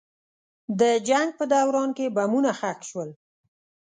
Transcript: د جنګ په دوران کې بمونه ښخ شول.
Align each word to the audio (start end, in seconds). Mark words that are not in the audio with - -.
د 0.79 0.81
جنګ 1.07 1.29
په 1.39 1.43
دوران 1.53 1.89
کې 1.97 2.13
بمونه 2.15 2.51
ښخ 2.59 2.79
شول. 2.89 3.09